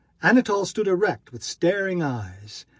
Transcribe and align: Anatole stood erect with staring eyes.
Anatole 0.23 0.65
stood 0.65 0.87
erect 0.87 1.31
with 1.31 1.43
staring 1.43 2.01
eyes. 2.01 2.65